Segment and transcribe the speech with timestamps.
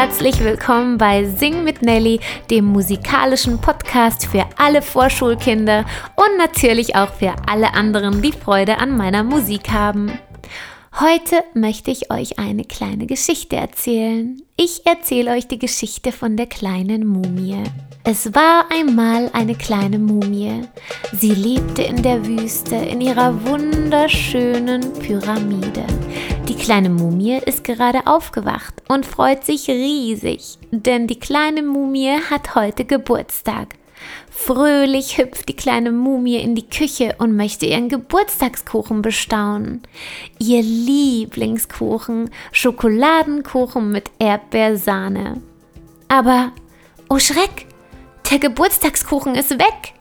[0.00, 2.20] herzlich willkommen bei Sing mit Nelly,
[2.52, 8.96] dem musikalischen Podcast für alle Vorschulkinder und natürlich auch für alle anderen, die Freude an
[8.96, 10.16] meiner Musik haben.
[11.00, 14.40] Heute möchte ich euch eine kleine Geschichte erzählen.
[14.56, 17.64] Ich erzähle euch die Geschichte von der kleinen Mumie.
[18.10, 20.62] Es war einmal eine kleine Mumie.
[21.12, 25.84] Sie lebte in der Wüste in ihrer wunderschönen Pyramide.
[26.48, 32.54] Die kleine Mumie ist gerade aufgewacht und freut sich riesig, denn die kleine Mumie hat
[32.54, 33.74] heute Geburtstag.
[34.30, 39.82] Fröhlich hüpft die kleine Mumie in die Küche und möchte ihren Geburtstagskuchen bestaunen.
[40.38, 45.42] Ihr Lieblingskuchen, Schokoladenkuchen mit Erdbeersahne.
[46.08, 46.52] Aber,
[47.10, 47.66] oh Schreck,
[48.30, 49.94] der Geburtstagskuchen ist weg.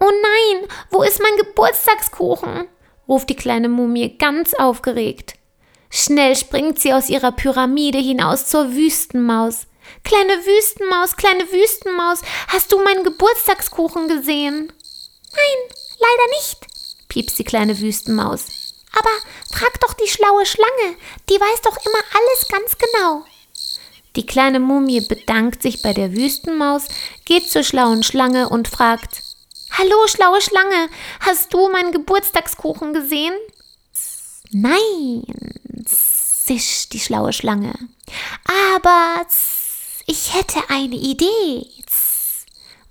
[0.00, 2.68] Oh nein, wo ist mein Geburtstagskuchen?
[3.08, 5.34] ruft die kleine Mumie ganz aufgeregt.
[5.90, 9.66] Schnell springt sie aus ihrer Pyramide hinaus zur Wüstenmaus.
[10.02, 14.72] Kleine Wüstenmaus, kleine Wüstenmaus, hast du meinen Geburtstagskuchen gesehen?
[15.32, 16.66] Nein, leider nicht,
[17.08, 18.46] piepst die kleine Wüstenmaus.
[18.96, 19.10] Aber
[19.52, 20.96] frag doch die schlaue Schlange,
[21.28, 23.24] die weiß doch immer alles ganz genau.
[24.16, 26.84] Die kleine Mumie bedankt sich bei der Wüstenmaus,
[27.24, 29.22] geht zur schlauen Schlange und fragt
[29.72, 33.34] Hallo, schlaue Schlange, hast du meinen Geburtstagskuchen gesehen?
[34.52, 35.24] Nein,
[35.84, 37.74] zischt die schlaue Schlange.
[38.76, 39.26] Aber
[40.06, 41.66] ich hätte eine Idee.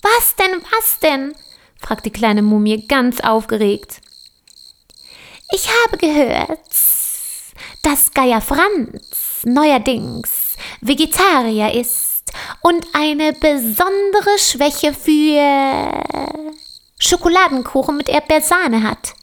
[0.01, 1.33] Was denn, was denn?
[1.79, 4.01] fragt die kleine Mumie ganz aufgeregt.
[5.53, 6.59] Ich habe gehört,
[7.83, 10.42] dass Geier Franz neuerdings
[10.81, 12.23] Vegetarier ist
[12.61, 16.03] und eine besondere Schwäche für
[16.99, 19.13] Schokoladenkuchen mit Erdbeersahne hat.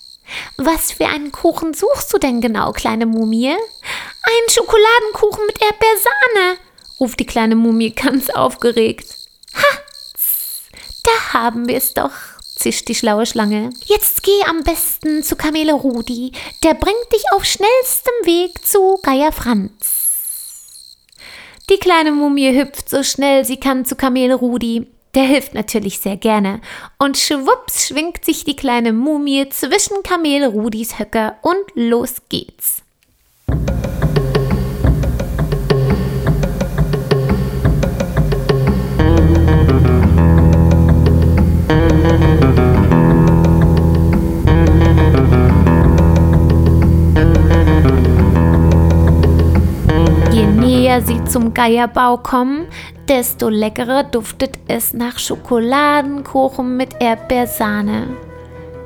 [0.56, 3.48] Was für einen Kuchen suchst du denn genau, kleine Mumie?
[3.48, 6.58] Einen Schokoladenkuchen mit Erdbeersahne,
[7.01, 9.07] ruft die kleine Mumie ganz aufgeregt.
[9.55, 9.79] Ha,
[11.02, 12.12] da haben wir es doch,
[12.57, 13.70] zischt die schlaue Schlange.
[13.86, 19.33] Jetzt geh am besten zu Kamele Rudi, der bringt dich auf schnellstem Weg zu Geier
[19.33, 19.99] Franz.
[21.70, 24.89] Die kleine Mumie hüpft so schnell sie kann zu Kamel Rudi.
[25.14, 26.61] Der hilft natürlich sehr gerne.
[26.98, 32.83] Und schwupps schwingt sich die kleine Mumie zwischen Kamel Rudis Höcker und los geht's.
[51.02, 52.66] Sie zum Geierbau kommen,
[53.08, 58.08] desto leckerer duftet es nach Schokoladenkuchen mit Erdbeersahne.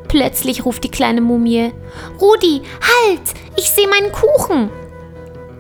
[0.09, 1.73] Plötzlich ruft die kleine Mumie:
[2.21, 3.35] Rudi, halt!
[3.57, 4.71] Ich sehe meinen Kuchen!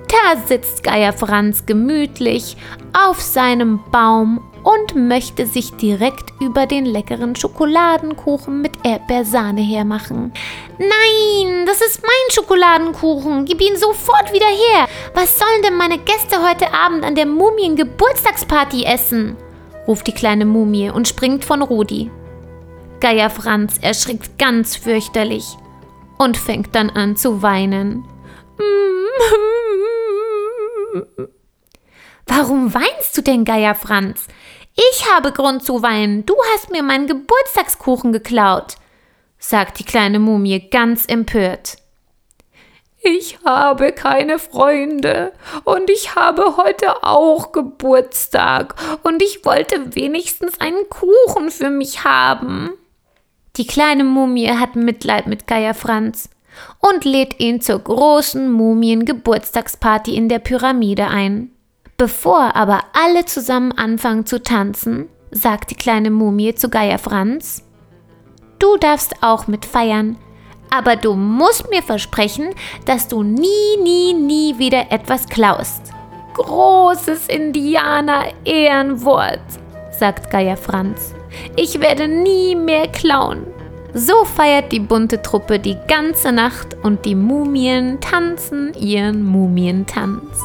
[0.08, 2.56] Da sitzt Geier Franz gemütlich
[2.92, 10.32] auf seinem Baum und möchte sich direkt über den leckeren Schokoladenkuchen mit Erdbeersahne hermachen.
[10.78, 13.44] Nein, das ist mein Schokoladenkuchen.
[13.44, 14.88] Gib ihn sofort wieder her.
[15.14, 19.36] Was sollen denn meine Gäste heute Abend an der Mumien-Geburtstagsparty essen?
[19.86, 22.10] ruft die kleine Mumie und springt von Rudi.
[23.00, 25.44] Geier Franz erschrickt ganz fürchterlich
[26.16, 28.04] und fängt dann an zu weinen.
[32.26, 34.26] Warum weinst du denn, Geier Franz?
[34.74, 36.26] Ich habe Grund zu weinen.
[36.26, 38.76] Du hast mir meinen Geburtstagskuchen geklaut,
[39.38, 41.76] sagt die kleine Mumie ganz empört.
[43.06, 45.32] Ich habe keine Freunde
[45.64, 52.70] und ich habe heute auch Geburtstag und ich wollte wenigstens einen Kuchen für mich haben.
[53.56, 56.30] Die kleine Mumie hat Mitleid mit Geier Franz
[56.80, 61.53] und lädt ihn zur großen Mumien-Geburtstagsparty in der Pyramide ein.
[61.96, 67.62] Bevor aber alle zusammen anfangen zu tanzen, sagt die kleine Mumie zu Geier Franz,
[68.58, 70.18] du darfst auch mit feiern,
[70.70, 72.48] aber du musst mir versprechen,
[72.84, 75.92] dass du nie, nie, nie wieder etwas klaust.
[76.34, 79.38] Großes Indianer-Ehrenwort,
[79.96, 81.14] sagt Geier Franz.
[81.54, 83.46] Ich werde nie mehr klauen.
[83.92, 90.40] So feiert die bunte Truppe die ganze Nacht und die Mumien tanzen ihren Mumientanz.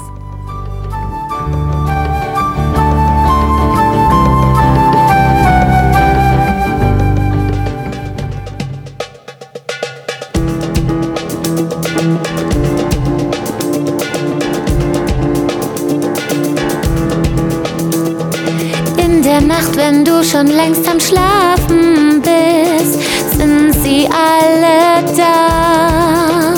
[19.50, 23.00] Nacht, wenn du schon längst am Schlafen bist,
[23.36, 26.54] sind sie alle da.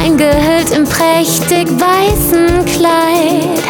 [0.00, 3.62] Eingehüllt im prächtig weißen Kleid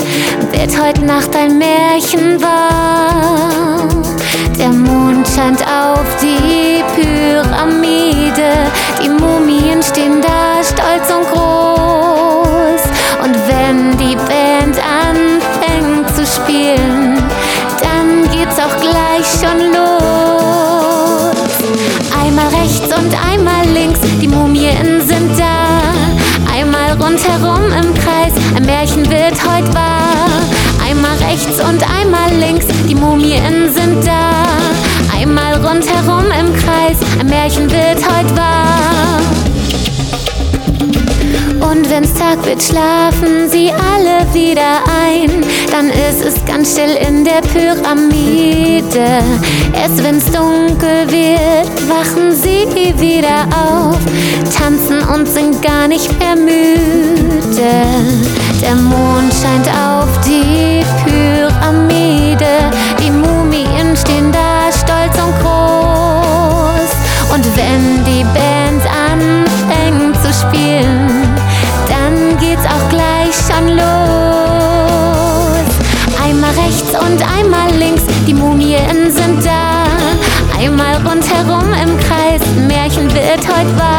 [0.52, 3.88] wird heute Nacht ein Märchen wahr.
[4.56, 8.52] Der Mond scheint auf die Pyramide,
[9.02, 11.55] die Mumien stehen da stolz und groß.
[19.16, 21.36] Gleich schon los.
[22.22, 26.52] Einmal rechts und einmal links, die Mumien sind da.
[26.52, 30.28] Einmal rundherum im Kreis, ein Märchen wird heute wahr.
[30.86, 34.32] Einmal rechts und einmal links, die Mumien sind da.
[35.14, 38.55] Einmal rundherum im Kreis, ein Märchen wird heute wahr.
[41.96, 45.42] Wenn's Tag wird, schlafen sie alle wieder ein.
[45.70, 49.22] Dann ist es ganz still in der Pyramide.
[49.72, 52.66] Erst wenn's dunkel wird, wachen sie
[53.00, 53.96] wieder auf.
[54.58, 57.72] Tanzen und sind gar nicht mehr müde.
[58.60, 62.70] Der Mond scheint auf die Pyramide.
[63.00, 66.90] Die Mumien stehen da stolz und groß.
[67.32, 71.05] Und wenn die Band anfängt zu spielen,
[72.66, 73.86] auch gleich schon los.
[76.22, 79.86] Einmal rechts und einmal links, die Mumien sind da.
[80.58, 83.95] Einmal rundherum im Kreis, Märchen wird heute wahr.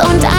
[0.00, 0.35] Und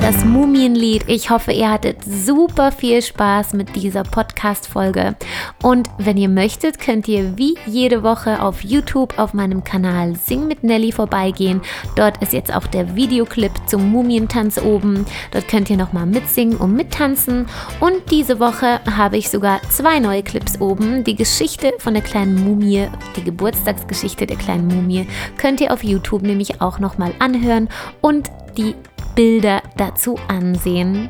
[0.00, 1.08] war das Mumienlied.
[1.08, 5.16] Ich hoffe, ihr hattet super viel Spaß mit dieser Podcast-Folge.
[5.60, 10.46] Und wenn ihr möchtet, könnt ihr wie jede Woche auf YouTube auf meinem Kanal Sing
[10.46, 11.62] mit Nelly vorbeigehen.
[11.96, 15.04] Dort ist jetzt auch der Videoclip zum Mumientanz oben.
[15.32, 17.46] Dort könnt ihr nochmal mitsingen und mittanzen.
[17.80, 21.02] Und diese Woche habe ich sogar zwei neue Clips oben.
[21.02, 22.86] Die Geschichte von der kleinen Mumie,
[23.16, 25.08] die Geburtstagsgeschichte der kleinen Mumie,
[25.38, 27.68] könnt ihr auf YouTube nämlich auch nochmal anhören.
[28.00, 28.76] Und die
[29.18, 31.08] Bilder dazu ansehen.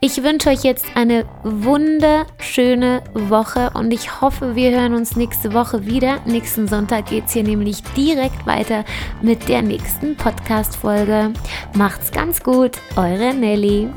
[0.00, 5.84] Ich wünsche euch jetzt eine wunderschöne Woche und ich hoffe, wir hören uns nächste Woche
[5.84, 6.20] wieder.
[6.24, 8.86] Nächsten Sonntag geht es hier nämlich direkt weiter
[9.20, 11.34] mit der nächsten Podcast-Folge.
[11.74, 13.90] Macht's ganz gut, eure Nelly.